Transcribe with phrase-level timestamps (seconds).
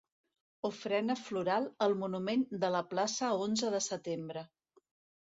[0.69, 4.45] Ofrena floral al monument de la plaça onze de setembre.